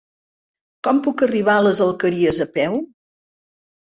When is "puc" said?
1.09-1.23